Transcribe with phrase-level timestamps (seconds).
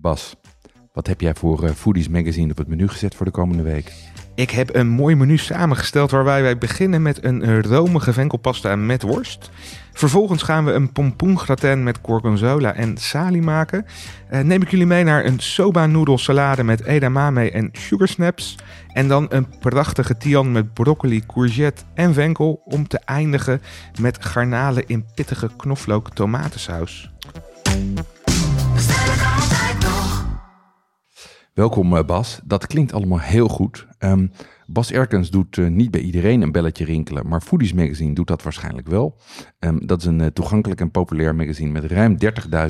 [0.00, 0.36] Bas,
[0.92, 3.92] wat heb jij voor uh, Foodies Magazine op het menu gezet voor de komende week?
[4.34, 9.50] Ik heb een mooi menu samengesteld waarbij wij beginnen met een romige venkelpasta met worst.
[9.92, 13.86] Vervolgens gaan we een pompoengratin met gorgonzola en sali maken.
[14.30, 18.56] Uh, neem ik jullie mee naar een soba noedelsalade met edamame en sugar snaps.
[18.92, 23.62] En dan een prachtige tian met broccoli, courgette en venkel om te eindigen
[24.00, 27.10] met garnalen in pittige knoflook tomatensaus.
[31.56, 33.86] Welkom Bas, dat klinkt allemaal heel goed.
[33.98, 34.30] Um,
[34.66, 38.42] Bas Erkens doet uh, niet bij iedereen een belletje rinkelen, maar Foodies Magazine doet dat
[38.42, 39.18] waarschijnlijk wel.
[39.58, 42.16] Um, dat is een uh, toegankelijk en populair magazine met ruim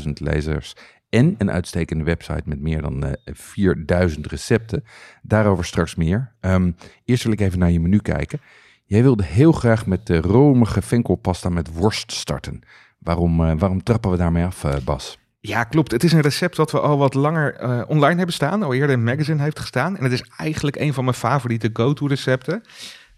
[0.03, 0.77] 30.000 lezers
[1.09, 4.85] en een uitstekende website met meer dan uh, 4000 recepten.
[5.23, 6.33] Daarover straks meer.
[6.41, 8.41] Um, eerst wil ik even naar je menu kijken.
[8.85, 12.61] Jij wilde heel graag met de romige venkelpasta met worst starten.
[12.99, 15.19] Waarom, waarom trappen we daarmee af, Bas?
[15.47, 15.91] Ja, klopt.
[15.91, 18.63] Het is een recept dat we al wat langer uh, online hebben staan.
[18.63, 19.97] Al eerder in magazine heeft gestaan.
[19.97, 22.63] En het is eigenlijk een van mijn favoriete go-to recepten.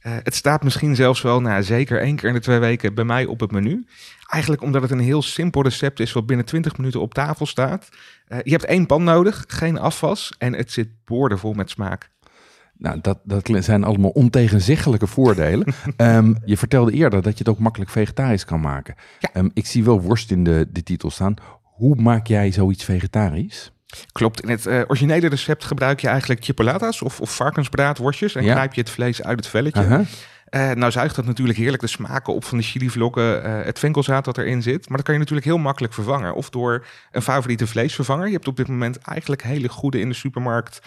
[0.02, 3.04] Uh, het staat misschien zelfs wel, nou, zeker één keer in de twee weken bij
[3.04, 3.86] mij op het menu.
[4.26, 7.88] Eigenlijk omdat het een heel simpel recept is wat binnen 20 minuten op tafel staat.
[8.28, 12.10] Uh, je hebt één pan nodig, geen afwas en het zit boordevol met smaak.
[12.78, 15.74] Nou, dat, dat zijn allemaal ontegenzeggelijke voordelen.
[15.96, 18.94] um, je vertelde eerder dat je het ook makkelijk vegetarisch kan maken.
[19.18, 19.30] Ja.
[19.34, 21.34] Um, ik zie wel worst in de, de titel staan.
[21.78, 23.72] Hoe maak jij zoiets vegetarisch?
[24.12, 24.42] Klopt.
[24.42, 28.34] In het uh, originele recept gebruik je eigenlijk chipolatas of, of varkensbraadworstjes.
[28.34, 28.52] En ja.
[28.52, 29.82] knijp je het vlees uit het velletje.
[29.82, 30.00] Uh -huh.
[30.70, 34.24] uh, nou zuigt dat natuurlijk heerlijk de smaken op van de chilivlokken, uh, het venkelzaad
[34.24, 34.88] dat erin zit.
[34.88, 36.34] Maar dat kan je natuurlijk heel makkelijk vervangen.
[36.34, 38.26] Of door een favoriete vleesvervanger.
[38.26, 40.78] Je hebt op dit moment eigenlijk hele goede in de supermarkt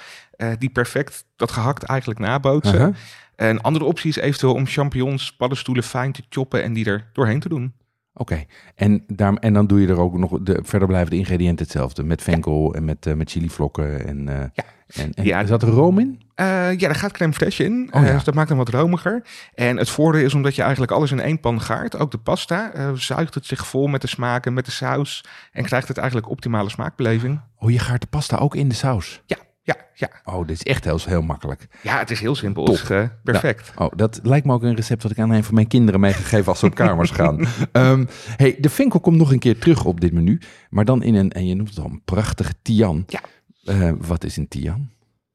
[0.57, 2.79] die perfect dat gehakt eigenlijk nabootsen.
[2.79, 2.95] -huh.
[3.35, 7.39] Een andere optie is eventueel om champignons, paddenstoelen fijn te choppen en die er doorheen
[7.39, 7.73] te doen.
[8.13, 8.43] Oké,
[8.75, 12.03] en, daar, en dan doe je er ook nog de verder blijven de ingrediënten hetzelfde.
[12.03, 12.77] Met venkel ja.
[12.77, 14.07] en met, uh, met chilivlokken.
[14.07, 14.63] En, uh, ja.
[14.87, 15.45] en, en ja.
[15.45, 16.21] zat er room in?
[16.35, 17.89] Uh, ja, daar gaat crème fraîche in.
[17.91, 18.13] Oh, ja.
[18.13, 19.23] dus dat maakt hem wat romiger.
[19.53, 21.97] En het voordeel is omdat je eigenlijk alles in één pan gaart.
[21.97, 22.71] Ook de pasta.
[22.95, 25.23] zuigt het zich vol met de smaken, met de saus.
[25.51, 27.41] En krijgt het eigenlijk optimale smaakbeleving.
[27.57, 29.21] Oh, je gaart de pasta ook in de saus?
[29.25, 30.09] Ja, ja, ja.
[30.23, 31.67] Oh, dit is echt heel, heel makkelijk.
[31.83, 32.65] Ja, het is heel simpel.
[32.65, 32.75] Top.
[32.75, 33.71] Is, uh, perfect.
[33.75, 35.99] Nou, oh, dat lijkt me ook een recept wat ik aan een van mijn kinderen
[35.99, 37.47] meegegeven als ze op kamers gaan.
[37.71, 41.15] um, hey, de Finkel komt nog een keer terug op dit menu, maar dan in
[41.15, 43.03] een, en je noemt het al, een prachtige tian.
[43.07, 43.21] Ja.
[43.65, 44.89] Uh, wat is een tian?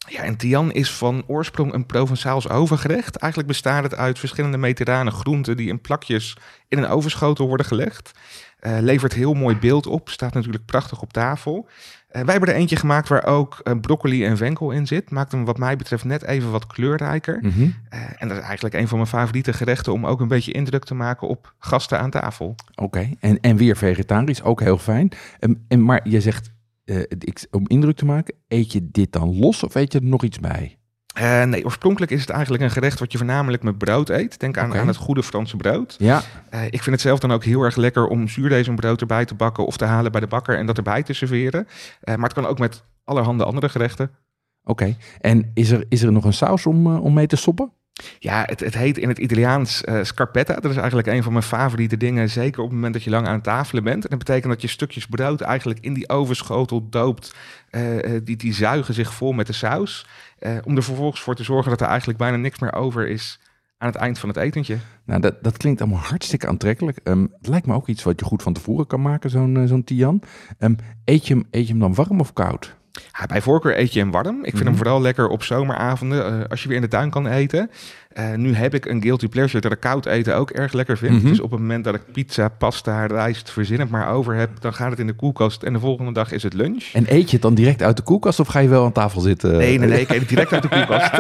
[0.08, 3.16] Ja, en tian is van oorsprong een Provençaals overgerecht.
[3.16, 6.36] Eigenlijk bestaat het uit verschillende mediterrane groenten die in plakjes
[6.68, 8.10] in een ovenschotel worden gelegd.
[8.60, 11.68] Uh, levert heel mooi beeld op, staat natuurlijk prachtig op tafel.
[12.16, 15.10] Uh, wij hebben er eentje gemaakt waar ook uh, broccoli en venkel in zit.
[15.10, 17.38] Maakt hem wat mij betreft net even wat kleurrijker.
[17.42, 17.74] Mm -hmm.
[17.94, 20.84] uh, en dat is eigenlijk een van mijn favoriete gerechten om ook een beetje indruk
[20.84, 22.54] te maken op gasten aan tafel.
[22.70, 23.16] Oké, okay.
[23.20, 25.12] en, en weer vegetarisch, ook heel fijn.
[25.40, 26.50] Um, en, maar je zegt,
[27.18, 30.22] ik, om indruk te maken, eet je dit dan los of eet je er nog
[30.22, 30.78] iets bij?
[31.20, 34.40] Uh, nee, oorspronkelijk is het eigenlijk een gerecht wat je voornamelijk met brood eet.
[34.40, 34.80] Denk aan, okay.
[34.80, 35.94] aan het goede Franse brood.
[35.98, 36.22] Ja.
[36.54, 39.66] Uh, ik vind het zelf dan ook heel erg lekker om zuurdesembrood erbij te bakken
[39.66, 41.66] of te halen bij de bakker en dat erbij te serveren.
[42.04, 44.10] Maar het kan ook met allerhande andere gerechten.
[44.62, 44.96] Oké, okay.
[45.20, 47.72] en is er, is er nog een saus om, om mee te soppen?
[48.18, 50.54] Ja, het, het heet in het Italiaans uh, scarpetta.
[50.54, 52.30] Dat is eigenlijk een van mijn favoriete dingen.
[52.30, 54.04] Zeker op het moment dat je lang aan tafel bent.
[54.04, 57.34] En dat betekent dat je stukjes brood eigenlijk in die ovenschotel doopt.
[57.70, 60.06] Uh, die, die zuigen zich vol met de saus.
[60.64, 63.40] Om er vervolgens voor te zorgen dat er eigenlijk bijna niks meer over is
[63.78, 64.76] aan het eind van het etentje.
[65.04, 66.98] Nou, dat, dat klinkt allemaal hartstikke aantrekkelijk.
[67.04, 70.22] Um, het lijkt me ook iets wat je goed van tevoren kan maken, zo'n tian.
[70.58, 72.76] Um, eet, je hem, eet je hem dan warm of koud?
[73.18, 74.44] Ja, bij voorkeur eet je hem warm.
[74.44, 77.26] Ik vind hem vooral lekker op zomeravonden, uh, als je weer in de tuin kan
[77.26, 77.70] eten.
[78.18, 81.12] Uh, nu heb ik een guilty pleasure dat ik koud eten ook erg lekker vind.
[81.12, 81.28] Mm-hmm.
[81.28, 84.74] Dus op het moment dat ik pizza, pasta, rijst, verzin het maar over heb, dan
[84.74, 86.90] gaat het in de koelkast en de volgende dag is het lunch.
[86.92, 89.20] En eet je het dan direct uit de koelkast of ga je wel aan tafel
[89.20, 89.56] zitten?
[89.56, 91.12] Nee, nee, nee, ik eet het direct uit de koelkast.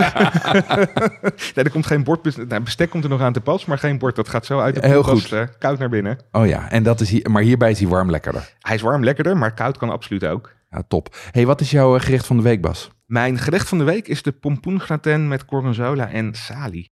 [1.54, 3.98] nee, er komt geen bord, nou, bestek komt er nog aan te pas, maar geen
[3.98, 4.16] bord.
[4.16, 5.38] Dat gaat zo uit de Heel koelkast goed.
[5.38, 6.18] Uh, koud naar binnen.
[6.32, 8.52] Oh ja, en dat is hier, maar hierbij is hij warm lekkerder.
[8.60, 10.54] Hij is warm lekkerder, maar koud kan absoluut ook.
[10.76, 11.16] Ja, top.
[11.30, 12.90] hey, wat is jouw gerecht van de week, Bas?
[13.06, 16.88] Mijn gerecht van de week is de pompoengratin met gorgonzola en sali.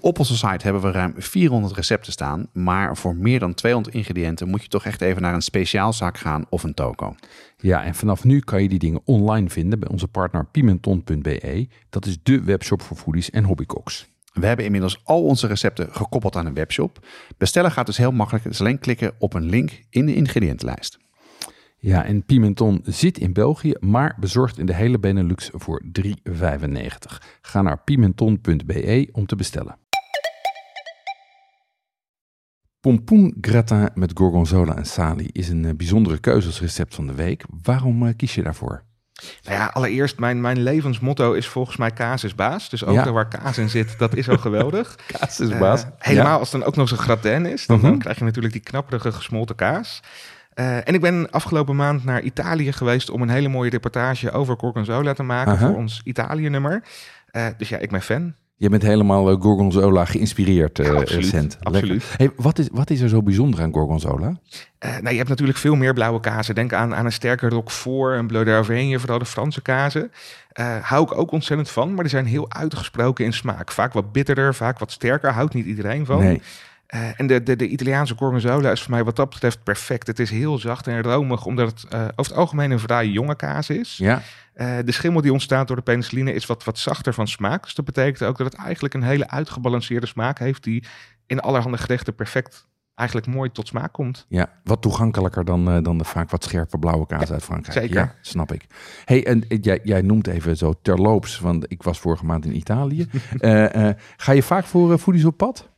[0.00, 4.48] Op onze site hebben we ruim 400 recepten staan, maar voor meer dan 200 ingrediënten
[4.48, 7.14] moet je toch echt even naar een speciaalzaak gaan of een toko.
[7.56, 11.68] Ja, en vanaf nu kan je die dingen online vinden bij onze partner pimenton.be.
[11.90, 14.15] Dat is de webshop voor foodies en hobbycooks.
[14.40, 17.06] We hebben inmiddels al onze recepten gekoppeld aan een webshop.
[17.36, 18.44] Bestellen gaat dus heel makkelijk.
[18.44, 20.98] Het is alleen klikken op een link in de ingrediëntenlijst.
[21.78, 26.12] Ja, en Pimenton zit in België, maar bezorgt in de hele Benelux voor 3,95.
[27.40, 29.78] Ga naar pimenton.be om te bestellen.
[32.80, 37.44] Pompoen gratin met gorgonzola en sali is een bijzondere keuze als recept van de week.
[37.62, 38.84] Waarom kies je daarvoor?
[39.42, 42.70] Nou ja, allereerst, mijn, mijn levensmotto is volgens mij kaas is baas.
[42.70, 43.12] Dus ook ja.
[43.12, 44.96] waar kaas in zit, dat is al geweldig.
[45.18, 45.82] kaas is baas.
[45.82, 47.98] Uh, helemaal als het dan ook nog zo'n gratin is, dan, dan, mhm.
[47.98, 50.00] krijg je natuurlijk die knapperige gesmolten kaas.
[50.54, 54.56] Uh, en ik ben afgelopen maand naar Italië geweest om een hele mooie reportage over
[54.58, 56.82] Gorgonzola te maken voor ons Italië-nummer.
[57.32, 58.34] Uh, dus ja, ik ben fan.
[58.58, 61.58] Je bent helemaal uh, Gorgonzola geïnspireerd absoluut, recent.
[61.62, 62.04] Absoluut.
[62.16, 64.26] Hey, wat, is, wat is er zo bijzonder aan Gorgonzola?
[64.26, 66.54] Uh, nou, je hebt natuurlijk veel meer blauwe kazen.
[66.54, 70.10] Denk aan, aan een sterke Roquefort, een Bleu d'Auvergne, vooral de Franse kazen.
[70.82, 73.72] hou ik ook ontzettend van, maar die zijn heel uitgesproken in smaak.
[73.72, 75.32] Vaak wat bitterder, vaak wat sterker.
[75.32, 76.18] Houdt niet iedereen van.
[76.18, 76.42] Nee.
[76.94, 80.06] Uh, en de, de, de Italiaanse gorgonzola is voor mij wat dat betreft perfect.
[80.06, 83.36] Het is heel zacht en romig, omdat het uh, over het algemeen een vrij jonge
[83.36, 83.96] kaas is.
[83.96, 84.22] Ja.
[84.54, 87.62] Uh, de schimmel die ontstaat door de penicilline is wat, wat zachter van smaak.
[87.62, 90.64] Dus dat betekent ook dat het eigenlijk een hele uitgebalanceerde smaak heeft...
[90.64, 90.84] die
[91.26, 94.26] in allerhande gerechten perfect eigenlijk mooi tot smaak komt.
[94.28, 97.78] Ja, wat toegankelijker dan, dan de vaak wat scherpe blauwe kaas uit Frankrijk.
[97.78, 97.96] Zeker.
[97.96, 98.66] Ja, snap ik.
[99.04, 103.08] hey, en jij, jij noemt even zo terloops, want ik was vorige maand in Italië.
[104.16, 105.68] ga je vaak voor foodies op pad?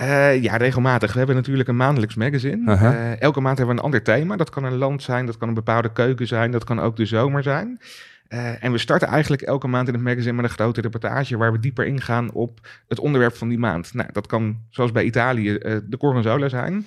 [0.00, 1.12] Uh, ja, regelmatig.
[1.12, 2.72] We hebben natuurlijk een maandelijks magazine.
[2.72, 4.36] Uh, elke maand hebben we een ander thema.
[4.36, 7.06] Dat kan een land zijn, dat kan een bepaalde keuken zijn, dat kan ook de
[7.06, 7.80] zomer zijn.
[8.28, 11.52] Uh, en we starten eigenlijk elke maand in het magazine met een grote reportage waar
[11.52, 13.94] we dieper ingaan op het onderwerp van die maand.
[13.94, 16.86] Nou, dat kan zoals bij Italië de Gorgonzola zijn.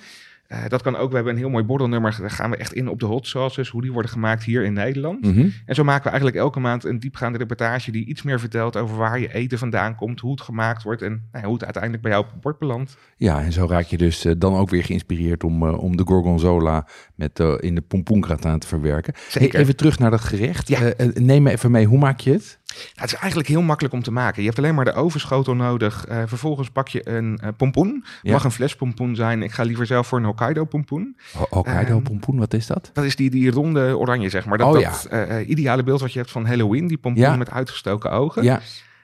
[0.51, 1.09] Uh, dat kan ook.
[1.09, 2.17] We hebben een heel mooi bordelnummer.
[2.19, 4.73] Daar gaan we echt in op de hot sauces, hoe die worden gemaakt hier in
[4.73, 5.25] Nederland.
[5.25, 5.53] Mm -hmm.
[5.65, 8.97] En zo maken we eigenlijk elke maand een diepgaande reportage die iets meer vertelt over
[8.97, 12.11] waar je eten vandaan komt, hoe het gemaakt wordt en nou, hoe het uiteindelijk bij
[12.11, 12.97] jou op het bord belandt.
[13.17, 16.03] Ja, en zo raak je dus uh, dan ook weer geïnspireerd om, uh, om de
[16.05, 19.13] gorgonzola met, in de pompoengratin te verwerken.
[19.31, 20.67] Hey, even terug naar dat gerecht.
[20.67, 20.93] Ja.
[21.13, 22.59] neem me even mee, hoe maak je het?
[22.71, 24.41] Nou, het is eigenlijk heel makkelijk om te maken.
[24.41, 26.05] Je hebt alleen maar de ovenschotel nodig.
[26.25, 28.05] Vervolgens pak je een pompoen.
[28.21, 28.31] Ja.
[28.31, 29.43] Mag een fles pompoen zijn.
[29.43, 31.15] Ik ga liever zelf voor een Hokkaido pompoen.
[31.37, 32.89] Ho Hokkaido Ehm, pompoen, wat is dat?
[32.93, 34.57] Dat is die, die ronde oranje, zeg maar.
[34.57, 36.87] Dat, Oh, dat eh, ideale beeld wat je hebt van Halloween.
[36.87, 37.35] Die pompoen Ja.
[37.35, 38.43] met uitgestoken ogen.
[38.43, 38.59] Ja,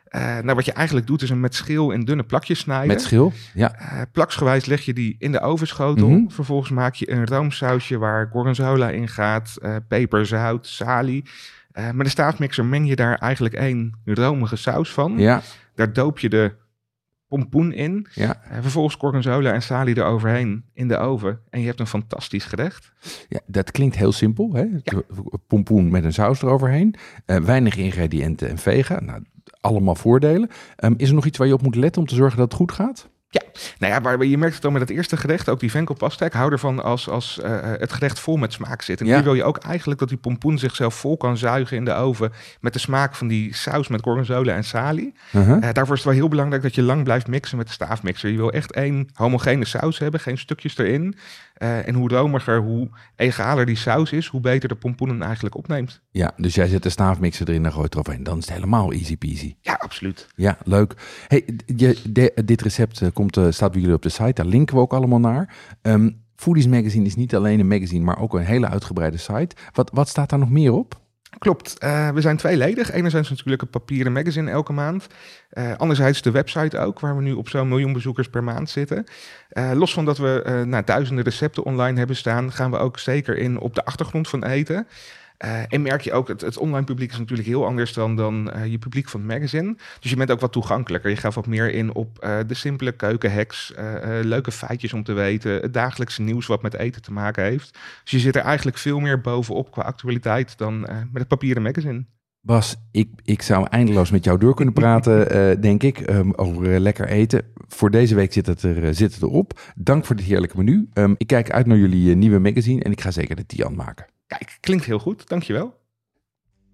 [0.07, 2.87] Eh, nou, wat je eigenlijk doet is hem met schil in dunne plakjes snijden.
[2.87, 3.33] met schil.
[3.53, 6.09] Ja, Eh, plaksgewijs leg je die in de ovenschotel.
[6.09, 6.29] Mhm.
[6.29, 9.57] Vervolgens maak je een roomsausje waar gorgonzola in gaat.
[9.61, 11.23] eh, peper, zout, salie.
[11.71, 15.13] Eh, met een staafmixer meng je daar eigenlijk één romige saus van.
[15.17, 15.41] ja,
[15.75, 16.53] Daar doop je de
[17.27, 18.07] pompoen in.
[18.13, 18.41] ja.
[18.43, 21.39] Eh, vervolgens gorgonzola en salie eroverheen in de oven.
[21.49, 22.93] En je hebt een fantastisch gerecht.
[23.29, 24.53] Ja, dat klinkt heel simpel.
[24.53, 24.65] Hè?
[25.47, 26.95] Pompoen met een saus eroverheen.
[27.25, 28.99] Eh, weinig ingrediënten en vega.
[28.99, 29.23] Nou,
[29.61, 30.49] allemaal voordelen.
[30.75, 32.57] Ehm, is er nog iets waar je op moet letten om te zorgen dat het
[32.57, 33.09] goed gaat?
[33.79, 36.25] Nou ja, waar, je merkt het al met het eerste gerecht, ook die venkelpasta.
[36.25, 38.99] Ik hou ervan als, als eh, het gerecht vol met smaak zit.
[38.99, 39.13] En Ja.
[39.15, 42.31] hier wil je ook eigenlijk dat die pompoen zichzelf vol kan zuigen in de oven.
[42.61, 45.13] Met de smaak van die saus met gorgonzola en salie.
[45.35, 45.55] Uh-huh.
[45.55, 48.29] Eh, daarvoor is het wel heel belangrijk dat je lang blijft mixen met de staafmixer.
[48.29, 51.15] Je wil echt één homogene saus hebben, geen stukjes erin.
[51.53, 55.55] Eh, en hoe romiger, hoe egaler die saus is, hoe beter de pompoen hem eigenlijk
[55.55, 56.01] opneemt.
[56.11, 58.23] Ja, dus jij zet de staafmixer erin en gooit eroverheen.
[58.23, 59.55] Dan is het helemaal easy peasy.
[59.61, 60.27] Ja, absoluut.
[60.35, 60.93] Ja, leuk.
[61.27, 61.45] Hey,
[61.75, 64.33] je, de- dit recept eh, komt, eh, staat bij jullie op de site.
[64.33, 65.55] Daar linken we ook allemaal naar.
[65.81, 69.55] Ehm, Foodies Magazine is niet alleen een magazine, maar ook een hele uitgebreide site.
[69.73, 70.95] Wat, wat staat daar nog meer op?
[71.37, 71.77] Klopt.
[71.77, 72.91] Eh, we zijn tweeledig.
[72.91, 75.07] Enerzijds natuurlijk een papieren magazine elke maand.
[75.49, 79.03] Eh, anderzijds de website ook, waar we nu op zo'n miljoen bezoekers per maand zitten.
[79.73, 83.59] Los van dat we nou, duizenden recepten online hebben staan, gaan we ook zeker in
[83.59, 84.87] op de achtergrond van eten.
[85.37, 88.51] Eh, en merk je ook, het, het online publiek is natuurlijk heel anders dan, dan
[88.51, 89.75] eh, je publiek van het magazine.
[89.99, 91.09] Dus je bent ook wat toegankelijker.
[91.09, 93.73] Je gaat wat meer in op eh, de simpele keukenhacks,
[94.21, 97.77] leuke feitjes om te weten, het dagelijkse nieuws wat met eten te maken heeft.
[98.03, 102.05] Dus je zit er eigenlijk veel meer bovenop qua actualiteit dan met het papieren magazine.
[102.41, 105.27] Bas, ik, ik zou eindeloos met jou door kunnen praten,
[105.61, 107.41] denk ik, ehm, over lekker eten.
[107.67, 109.59] Voor deze week zit het, er, zit het erop.
[109.75, 110.89] Dank voor dit heerlijke menu.
[110.93, 114.05] Ehm, ik kijk uit naar jullie nieuwe magazine en ik ga zeker de Tian maken.
[114.27, 115.27] Kijk, klinkt heel goed.
[115.27, 115.75] Dankjewel.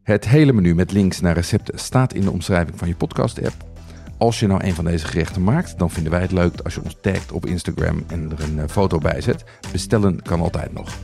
[0.03, 3.71] Het hele menu met links naar recepten staat in de omschrijving van je podcast-app.
[4.17, 6.83] Als je nou een van deze gerechten maakt, dan vinden wij het leuk als je
[6.83, 9.43] ons tagt op Instagram en er een eh, foto bij zet.
[9.71, 10.97] Bestellen kan altijd nog.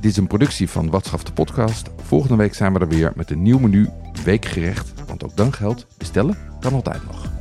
[0.00, 1.90] Dit is een productie van Watschaf de podcast.
[2.02, 3.88] Volgende week zijn we er weer met een nieuw menu,
[4.24, 4.92] weekgerecht.
[5.06, 7.35] Want ook dan geldt, bestellen kan altijd nog.